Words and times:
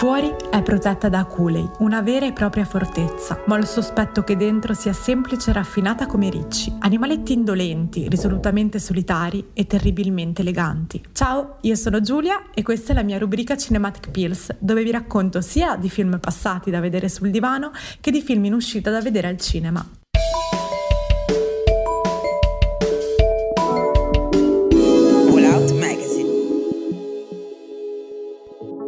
Fuori 0.00 0.34
è 0.50 0.62
protetta 0.62 1.10
da 1.10 1.18
Aculei, 1.18 1.68
una 1.80 2.00
vera 2.00 2.24
e 2.24 2.32
propria 2.32 2.64
fortezza, 2.64 3.42
ma 3.44 3.56
ho 3.56 3.58
il 3.58 3.66
sospetto 3.66 4.24
che 4.24 4.34
dentro 4.34 4.72
sia 4.72 4.94
semplice 4.94 5.50
e 5.50 5.52
raffinata 5.52 6.06
come 6.06 6.30
ricci, 6.30 6.74
animaletti 6.78 7.34
indolenti, 7.34 8.08
risolutamente 8.08 8.78
solitari 8.78 9.48
e 9.52 9.66
terribilmente 9.66 10.40
eleganti. 10.40 11.04
Ciao, 11.12 11.58
io 11.60 11.74
sono 11.74 12.00
Giulia 12.00 12.44
e 12.54 12.62
questa 12.62 12.92
è 12.92 12.94
la 12.94 13.02
mia 13.02 13.18
rubrica 13.18 13.58
Cinematic 13.58 14.10
Pills, 14.10 14.56
dove 14.58 14.82
vi 14.84 14.90
racconto 14.90 15.42
sia 15.42 15.76
di 15.76 15.90
film 15.90 16.18
passati 16.18 16.70
da 16.70 16.80
vedere 16.80 17.10
sul 17.10 17.28
divano 17.28 17.70
che 18.00 18.10
di 18.10 18.22
film 18.22 18.46
in 18.46 18.54
uscita 18.54 18.90
da 18.90 19.02
vedere 19.02 19.28
al 19.28 19.36
cinema. 19.36 19.86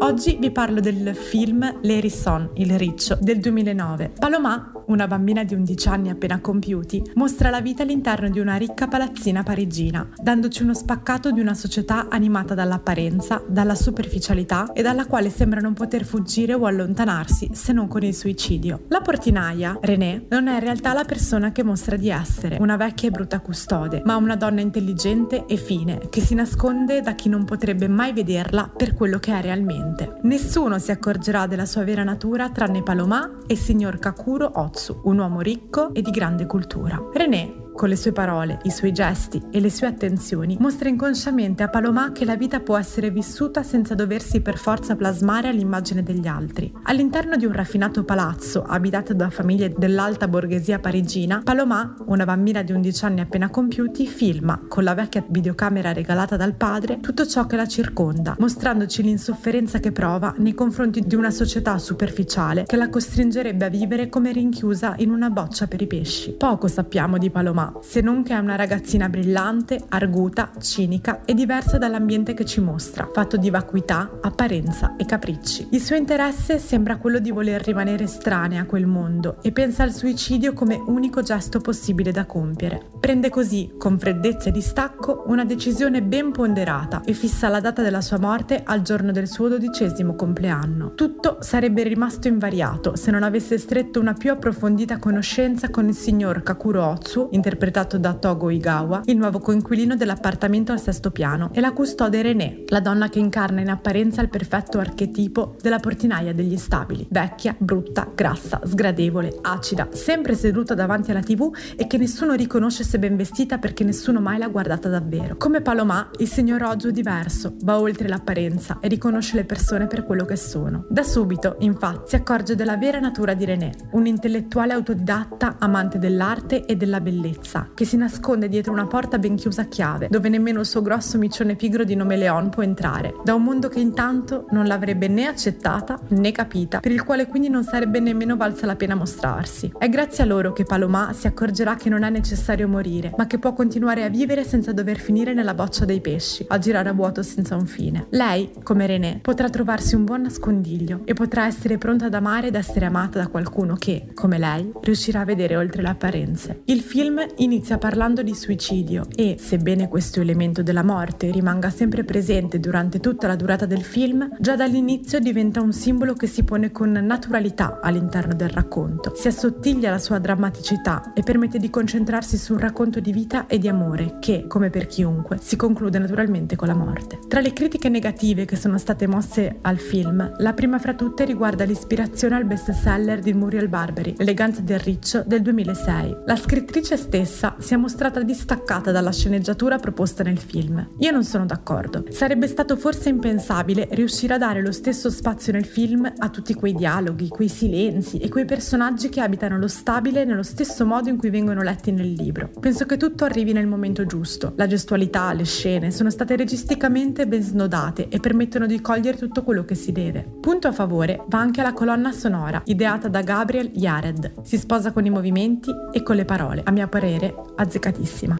Oggi 0.00 0.36
vi 0.40 0.52
parlo 0.52 0.78
del 0.78 1.12
film 1.12 1.80
L'Hérisson, 1.82 2.50
il 2.54 2.78
riccio, 2.78 3.18
del 3.20 3.40
2009. 3.40 4.12
Paloma, 4.16 4.70
una 4.86 5.08
bambina 5.08 5.42
di 5.42 5.54
11 5.54 5.88
anni 5.88 6.08
appena 6.08 6.40
compiuti, 6.40 7.02
mostra 7.14 7.50
la 7.50 7.60
vita 7.60 7.82
all'interno 7.82 8.30
di 8.30 8.38
una 8.38 8.54
ricca 8.54 8.86
palazzina 8.86 9.42
parigina, 9.42 10.08
dandoci 10.16 10.62
uno 10.62 10.72
spaccato 10.72 11.32
di 11.32 11.40
una 11.40 11.52
società 11.52 12.06
animata 12.08 12.54
dall'apparenza, 12.54 13.42
dalla 13.48 13.74
superficialità 13.74 14.72
e 14.72 14.82
dalla 14.82 15.04
quale 15.06 15.30
sembra 15.30 15.60
non 15.60 15.74
poter 15.74 16.04
fuggire 16.04 16.54
o 16.54 16.66
allontanarsi 16.66 17.50
se 17.52 17.72
non 17.72 17.88
con 17.88 18.04
il 18.04 18.14
suicidio. 18.14 18.84
La 18.88 19.00
portinaia, 19.00 19.78
René, 19.80 20.26
non 20.28 20.46
è 20.46 20.54
in 20.54 20.60
realtà 20.60 20.92
la 20.92 21.04
persona 21.04 21.50
che 21.50 21.64
mostra 21.64 21.96
di 21.96 22.08
essere, 22.08 22.56
una 22.60 22.76
vecchia 22.76 23.08
e 23.08 23.10
brutta 23.10 23.40
custode, 23.40 24.02
ma 24.04 24.14
una 24.14 24.36
donna 24.36 24.60
intelligente 24.60 25.44
e 25.46 25.56
fine, 25.56 26.02
che 26.08 26.20
si 26.20 26.34
nasconde 26.34 27.00
da 27.00 27.16
chi 27.16 27.28
non 27.28 27.44
potrebbe 27.44 27.88
mai 27.88 28.12
vederla 28.12 28.70
per 28.74 28.94
quello 28.94 29.18
che 29.18 29.36
è 29.36 29.42
realmente 29.42 29.86
niente. 29.88 30.18
Nessuno 30.22 30.78
si 30.78 30.90
accorgerà 30.90 31.46
della 31.46 31.66
sua 31.66 31.84
vera 31.84 32.04
natura 32.04 32.50
tranne 32.50 32.82
Palomà 32.82 33.38
e 33.46 33.56
signor 33.56 33.98
Kakuro 33.98 34.50
Otsu, 34.54 35.00
un 35.04 35.18
uomo 35.18 35.40
ricco 35.40 35.94
e 35.94 36.02
di 36.02 36.10
grande 36.10 36.46
cultura. 36.46 37.00
René 37.12 37.66
con 37.78 37.88
le 37.88 37.94
sue 37.94 38.10
parole, 38.10 38.58
i 38.64 38.72
suoi 38.72 38.90
gesti 38.90 39.40
e 39.52 39.60
le 39.60 39.70
sue 39.70 39.86
attenzioni, 39.86 40.56
mostra 40.58 40.88
inconsciamente 40.88 41.62
a 41.62 41.68
Paloma 41.68 42.10
che 42.10 42.24
la 42.24 42.34
vita 42.34 42.58
può 42.58 42.76
essere 42.76 43.12
vissuta 43.12 43.62
senza 43.62 43.94
doversi 43.94 44.40
per 44.40 44.58
forza 44.58 44.96
plasmare 44.96 45.46
all'immagine 45.46 46.02
degli 46.02 46.26
altri. 46.26 46.72
All'interno 46.82 47.36
di 47.36 47.46
un 47.46 47.52
raffinato 47.52 48.02
palazzo 48.02 48.64
abitato 48.64 49.14
da 49.14 49.30
famiglie 49.30 49.72
dell'alta 49.78 50.26
borghesia 50.26 50.80
parigina, 50.80 51.40
Paloma, 51.44 51.94
una 52.06 52.24
bambina 52.24 52.62
di 52.62 52.72
11 52.72 53.04
anni 53.04 53.20
appena 53.20 53.48
compiuti, 53.48 54.08
filma, 54.08 54.60
con 54.66 54.82
la 54.82 54.94
vecchia 54.94 55.24
videocamera 55.28 55.92
regalata 55.92 56.36
dal 56.36 56.54
padre, 56.56 56.98
tutto 56.98 57.28
ciò 57.28 57.46
che 57.46 57.54
la 57.54 57.68
circonda, 57.68 58.34
mostrandoci 58.40 59.04
l'insofferenza 59.04 59.78
che 59.78 59.92
prova 59.92 60.34
nei 60.38 60.54
confronti 60.54 61.00
di 61.02 61.14
una 61.14 61.30
società 61.30 61.78
superficiale 61.78 62.64
che 62.64 62.74
la 62.74 62.88
costringerebbe 62.88 63.66
a 63.66 63.68
vivere 63.68 64.08
come 64.08 64.32
rinchiusa 64.32 64.96
in 64.98 65.10
una 65.12 65.30
boccia 65.30 65.68
per 65.68 65.80
i 65.80 65.86
pesci. 65.86 66.32
Poco 66.32 66.66
sappiamo 66.66 67.18
di 67.18 67.30
Se 67.80 68.00
non 68.00 68.22
che 68.22 68.34
è 68.34 68.38
una 68.38 68.56
ragazzina 68.56 69.08
brillante, 69.08 69.84
arguta, 69.90 70.50
cinica 70.58 71.20
e 71.24 71.34
diversa 71.34 71.78
dall'ambiente 71.78 72.32
che 72.32 72.44
ci 72.44 72.60
mostra, 72.60 73.08
fatto 73.12 73.36
di 73.36 73.50
vacuità, 73.50 74.18
apparenza 74.22 74.96
e 74.96 75.04
capricci. 75.04 75.68
Il 75.70 75.82
suo 75.82 75.96
interesse 75.96 76.58
sembra 76.58 76.96
quello 76.96 77.18
di 77.18 77.30
voler 77.30 77.62
rimanere 77.62 78.04
estranea 78.04 78.62
a 78.62 78.64
quel 78.64 78.86
mondo 78.86 79.36
e 79.42 79.52
pensa 79.52 79.82
al 79.82 79.92
suicidio 79.92 80.54
come 80.54 80.82
unico 80.86 81.20
gesto 81.22 81.60
possibile 81.60 82.10
da 82.10 82.24
compiere. 82.24 82.90
Prende 82.98 83.28
così, 83.28 83.72
con 83.78 83.98
freddezza 83.98 84.48
e 84.48 84.52
distacco, 84.52 85.24
una 85.26 85.44
decisione 85.44 86.02
ben 86.02 86.32
ponderata 86.32 87.02
e 87.04 87.12
fissa 87.12 87.48
la 87.48 87.60
data 87.60 87.82
della 87.82 88.00
sua 88.00 88.18
morte 88.18 88.62
al 88.64 88.82
giorno 88.82 89.12
del 89.12 89.28
suo 89.28 89.48
dodicesimo 89.48 90.14
compleanno. 90.14 90.94
Tutto 90.94 91.38
sarebbe 91.40 91.82
rimasto 91.82 92.28
invariato 92.28 92.96
se 92.96 93.10
non 93.10 93.22
avesse 93.22 93.58
stretto 93.58 94.00
una 94.00 94.14
più 94.14 94.30
approfondita 94.30 94.98
conoscenza 94.98 95.70
con 95.70 95.86
il 95.86 95.94
signor 95.94 96.42
Kakuro 96.42 96.84
Otsu, 96.84 97.28
interpretato 97.32 97.57
interpretato 97.58 97.98
da 97.98 98.14
Togo 98.14 98.50
Igawa, 98.50 99.00
il 99.06 99.16
nuovo 99.16 99.40
coinquilino 99.40 99.96
dell'appartamento 99.96 100.70
al 100.70 100.80
sesto 100.80 101.10
piano, 101.10 101.50
e 101.52 101.60
la 101.60 101.72
custode 101.72 102.22
René, 102.22 102.62
la 102.68 102.78
donna 102.78 103.08
che 103.08 103.18
incarna 103.18 103.60
in 103.60 103.68
apparenza 103.68 104.22
il 104.22 104.28
perfetto 104.28 104.78
archetipo 104.78 105.56
della 105.60 105.80
portinaia 105.80 106.32
degli 106.32 106.56
stabili, 106.56 107.04
vecchia, 107.10 107.56
brutta, 107.58 108.08
grassa, 108.14 108.60
sgradevole, 108.64 109.38
acida, 109.42 109.88
sempre 109.90 110.36
seduta 110.36 110.74
davanti 110.74 111.10
alla 111.10 111.20
tv 111.20 111.52
e 111.76 111.88
che 111.88 111.98
nessuno 111.98 112.34
riconosce 112.34 112.84
se 112.84 113.00
ben 113.00 113.16
vestita 113.16 113.58
perché 113.58 113.82
nessuno 113.82 114.20
mai 114.20 114.38
l'ha 114.38 114.48
guardata 114.48 114.88
davvero. 114.88 115.36
Come 115.36 115.60
Paloma, 115.60 116.10
il 116.18 116.28
signor 116.28 116.62
Oggio 116.62 116.88
è 116.88 116.92
diverso, 116.92 117.54
va 117.62 117.80
oltre 117.80 118.06
l'apparenza 118.06 118.78
e 118.80 118.86
riconosce 118.86 119.34
le 119.34 119.44
persone 119.44 119.88
per 119.88 120.04
quello 120.04 120.24
che 120.24 120.36
sono. 120.36 120.86
Da 120.88 121.02
subito, 121.02 121.56
infatti, 121.58 122.10
si 122.10 122.14
accorge 122.14 122.54
della 122.54 122.76
vera 122.76 123.00
natura 123.00 123.34
di 123.34 123.44
René, 123.44 123.72
un 123.92 124.06
intellettuale 124.06 124.74
autodidatta 124.74 125.56
amante 125.58 125.98
dell'arte 125.98 126.64
e 126.64 126.76
della 126.76 127.00
bellezza 127.00 127.46
pazza 127.48 127.68
che 127.74 127.84
si 127.86 127.96
nasconde 127.96 128.48
dietro 128.48 128.72
una 128.72 128.86
porta 128.86 129.18
ben 129.18 129.36
chiusa 129.36 129.62
a 129.62 129.64
chiave, 129.66 130.08
dove 130.10 130.28
nemmeno 130.28 130.60
il 130.60 130.66
suo 130.66 130.82
grosso 130.82 131.16
micione 131.16 131.56
pigro 131.56 131.84
di 131.84 131.94
nome 131.94 132.16
Leon 132.16 132.50
può 132.50 132.62
entrare, 132.62 133.14
da 133.24 133.34
un 133.34 133.42
mondo 133.42 133.68
che 133.68 133.80
intanto 133.80 134.46
non 134.50 134.66
l'avrebbe 134.66 135.08
né 135.08 135.26
accettata 135.26 135.98
né 136.08 136.32
capita, 136.32 136.80
per 136.80 136.92
il 136.92 137.04
quale 137.04 137.26
quindi 137.26 137.48
non 137.48 137.64
sarebbe 137.64 138.00
nemmeno 138.00 138.36
valsa 138.36 138.66
la 138.66 138.76
pena 138.76 138.94
mostrarsi. 138.94 139.72
È 139.78 139.88
grazie 139.88 140.24
a 140.24 140.26
loro 140.26 140.52
che 140.52 140.64
Paloma 140.64 141.12
si 141.12 141.26
accorgerà 141.26 141.76
che 141.76 141.88
non 141.88 142.02
è 142.02 142.10
necessario 142.10 142.68
morire, 142.68 143.12
ma 143.16 143.26
che 143.26 143.38
può 143.38 143.52
continuare 143.54 144.04
a 144.04 144.08
vivere 144.08 144.44
senza 144.44 144.72
dover 144.72 144.98
finire 144.98 145.32
nella 145.32 145.54
boccia 145.54 145.84
dei 145.84 146.00
pesci, 146.00 146.44
a 146.48 146.58
girare 146.58 146.88
a 146.90 146.92
vuoto 146.92 147.22
senza 147.22 147.54
un 147.54 147.66
fine. 147.66 148.06
Lei, 148.10 148.50
come 148.62 148.86
René, 148.86 149.20
potrà 149.22 149.48
trovarsi 149.48 149.94
un 149.94 150.04
buon 150.04 150.22
nascondiglio 150.22 151.00
e 151.04 151.14
potrà 151.14 151.46
essere 151.46 151.78
pronta 151.78 152.06
ad 152.06 152.14
amare 152.14 152.48
ed 152.48 152.54
essere 152.54 152.86
amata 152.86 153.18
da 153.18 153.28
qualcuno 153.28 153.74
che, 153.74 154.08
come 154.14 154.38
lei, 154.38 154.70
riuscirà 154.82 155.20
a 155.20 155.24
vedere 155.24 155.56
oltre 155.56 155.82
le 155.82 155.88
apparenze. 155.88 156.62
Il 156.64 156.80
film 156.80 157.20
inizia 157.36 157.78
parlando 157.78 158.22
di 158.22 158.34
suicidio 158.34 159.06
e, 159.14 159.36
sebbene 159.38 159.88
questo 159.88 160.20
elemento 160.20 160.62
della 160.62 160.82
morte 160.82 161.30
rimanga 161.30 161.70
sempre 161.70 162.04
presente 162.04 162.60
durante 162.60 163.00
tutta 163.00 163.26
la 163.26 163.36
durata 163.36 163.66
del 163.66 163.82
film, 163.82 164.36
già 164.40 164.56
dall'inizio 164.56 165.18
diventa 165.18 165.60
un 165.60 165.72
simbolo 165.72 166.14
che 166.14 166.26
si 166.26 166.44
pone 166.44 166.72
con 166.72 166.90
naturalità 166.90 167.80
all'interno 167.82 168.34
del 168.34 168.48
racconto. 168.48 169.14
Si 169.14 169.28
assottiglia 169.28 169.90
la 169.90 169.98
sua 169.98 170.18
drammaticità 170.18 171.12
e 171.14 171.22
permette 171.22 171.58
di 171.58 171.70
concentrarsi 171.70 172.36
su 172.36 172.54
un 172.54 172.60
racconto 172.60 173.00
di 173.00 173.12
vita 173.12 173.46
e 173.46 173.58
di 173.58 173.68
amore 173.68 174.16
che, 174.20 174.46
come 174.46 174.70
per 174.70 174.86
chiunque, 174.86 175.38
si 175.40 175.56
conclude 175.56 175.98
naturalmente 175.98 176.56
con 176.56 176.68
la 176.68 176.74
morte. 176.74 177.18
Tra 177.28 177.40
le 177.40 177.52
critiche 177.52 177.88
negative 177.88 178.44
che 178.44 178.56
sono 178.56 178.78
state 178.78 179.06
mosse 179.06 179.58
al 179.62 179.78
film, 179.78 180.34
la 180.38 180.52
prima 180.52 180.78
fra 180.78 180.94
tutte 180.94 181.24
riguarda 181.24 181.64
l'ispirazione 181.64 182.36
al 182.36 182.44
bestseller 182.44 183.20
di 183.20 183.32
Muriel 183.32 183.68
Barberi, 183.68 184.14
L'eleganza 184.16 184.60
del 184.60 184.78
riccio 184.78 185.22
del 185.26 185.42
2006. 185.42 186.16
La 186.26 186.36
scrittrice 186.36 186.96
stessa 186.96 187.17
stessa 187.18 187.56
si 187.58 187.74
è 187.74 187.76
mostrata 187.76 188.22
distaccata 188.22 188.92
dalla 188.92 189.10
sceneggiatura 189.10 189.78
proposta 189.78 190.22
nel 190.22 190.38
film. 190.38 190.90
Io 190.98 191.10
non 191.10 191.24
sono 191.24 191.46
d'accordo. 191.46 192.04
Sarebbe 192.10 192.46
stato 192.46 192.76
forse 192.76 193.08
impensabile 193.08 193.88
riuscire 193.90 194.34
a 194.34 194.38
dare 194.38 194.62
lo 194.62 194.70
stesso 194.70 195.10
spazio 195.10 195.52
nel 195.52 195.64
film 195.64 196.10
a 196.16 196.28
tutti 196.28 196.54
quei 196.54 196.74
dialoghi, 196.74 197.28
quei 197.28 197.48
silenzi 197.48 198.18
e 198.18 198.28
quei 198.28 198.44
personaggi 198.44 199.08
che 199.08 199.20
abitano 199.20 199.58
lo 199.58 199.68
stabile 199.68 200.24
nello 200.24 200.42
stesso 200.42 200.86
modo 200.86 201.08
in 201.08 201.16
cui 201.16 201.30
vengono 201.30 201.62
letti 201.62 201.90
nel 201.90 202.12
libro. 202.12 202.50
Penso 202.60 202.86
che 202.86 202.96
tutto 202.96 203.24
arrivi 203.24 203.52
nel 203.52 203.66
momento 203.66 204.06
giusto. 204.06 204.52
La 204.56 204.66
gestualità, 204.66 205.32
le 205.32 205.44
scene 205.44 205.90
sono 205.90 206.10
state 206.10 206.36
registicamente 206.36 207.26
ben 207.26 207.42
snodate 207.42 208.08
e 208.08 208.20
permettono 208.20 208.66
di 208.66 208.80
cogliere 208.80 209.16
tutto 209.16 209.42
quello 209.42 209.64
che 209.64 209.74
si 209.74 209.90
deve. 209.92 210.24
Punto 210.40 210.68
a 210.68 210.72
favore 210.72 211.24
va 211.28 211.38
anche 211.38 211.62
la 211.62 211.72
colonna 211.72 212.12
sonora, 212.12 212.62
ideata 212.66 213.08
da 213.08 213.22
Gabriel 213.22 213.70
Yared. 213.74 214.42
Si 214.42 214.56
sposa 214.56 214.92
con 214.92 215.04
i 215.04 215.10
movimenti 215.10 215.70
e 215.92 216.02
con 216.02 216.16
le 216.16 216.24
parole, 216.24 216.62
a 216.64 216.70
mio 216.70 216.86
parere 216.86 217.07
parere 217.08 217.34
azzeccatissima. 217.56 218.36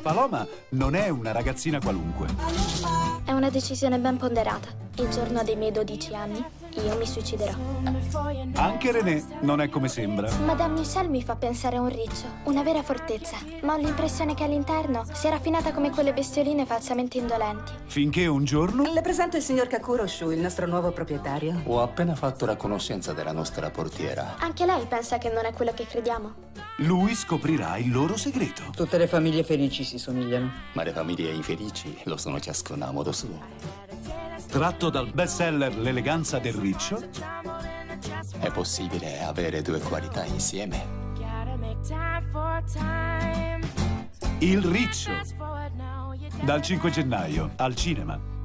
Paloma 0.00 0.46
non 0.70 0.94
è 0.94 1.08
una 1.08 1.32
ragazzina 1.32 1.80
qualunque. 1.80 2.28
È 3.24 3.32
una 3.32 3.50
decisione 3.50 3.98
ben 3.98 4.16
ponderata. 4.16 4.68
Il 4.98 5.08
giorno 5.08 5.42
dei 5.42 5.56
miei 5.56 5.72
12 5.72 6.14
anni 6.14 6.44
io 6.80 6.96
mi 6.96 7.06
suiciderò. 7.06 7.52
Anche 8.54 8.92
René 8.92 9.24
non 9.40 9.60
è 9.60 9.68
come 9.68 9.88
sembra. 9.88 10.30
Madame 10.44 10.80
Michel 10.80 11.08
mi 11.08 11.22
fa 11.22 11.36
pensare 11.36 11.76
a 11.76 11.80
un 11.80 11.88
riccio, 11.88 12.26
una 12.44 12.62
vera 12.62 12.82
fortezza. 12.82 13.36
Ma 13.62 13.74
ho 13.74 13.76
l'impressione 13.76 14.34
che 14.34 14.44
all'interno 14.44 15.04
sia 15.12 15.30
raffinata 15.30 15.72
come 15.72 15.90
quelle 15.90 16.12
bestioline 16.12 16.66
falsamente 16.66 17.18
indolenti. 17.18 17.72
Finché 17.86 18.26
un 18.26 18.44
giorno... 18.44 18.90
Le 18.92 19.00
presento 19.00 19.36
il 19.36 19.42
signor 19.42 19.66
Kakuro 19.66 20.06
Shu, 20.06 20.30
il 20.30 20.40
nostro 20.40 20.66
nuovo 20.66 20.90
proprietario. 20.92 21.60
Ho 21.66 21.82
appena 21.82 22.14
fatto 22.14 22.46
la 22.46 22.56
conoscenza 22.56 23.12
della 23.12 23.32
nostra 23.32 23.70
portiera. 23.70 24.36
Anche 24.38 24.64
lei 24.66 24.84
pensa 24.86 25.18
che 25.18 25.30
non 25.30 25.44
è 25.44 25.52
quello 25.52 25.72
che 25.72 25.86
crediamo? 25.86 26.34
Lui 26.80 27.14
scoprirà 27.14 27.78
il 27.78 27.90
loro 27.90 28.16
segreto. 28.16 28.62
Tutte 28.74 28.98
le 28.98 29.06
famiglie 29.06 29.44
felici 29.44 29.82
si 29.84 29.98
somigliano. 29.98 30.50
Ma 30.72 30.82
le 30.82 30.92
famiglie 30.92 31.30
infelici 31.32 31.96
lo 32.04 32.16
sono 32.16 32.38
ciascuna 32.40 32.88
a 32.88 32.92
modo 32.92 33.12
suo. 33.12 33.85
Tratto 34.56 34.88
dal 34.88 35.12
bestseller 35.12 35.76
L'eleganza 35.76 36.38
del 36.38 36.54
riccio. 36.54 36.98
È 38.38 38.50
possibile 38.50 39.22
avere 39.22 39.60
due 39.60 39.78
qualità 39.80 40.24
insieme. 40.24 41.12
Il 44.38 44.62
riccio 44.62 45.10
Dal 46.40 46.62
5 46.62 46.90
gennaio 46.90 47.50
al 47.56 47.74
cinema. 47.76 48.35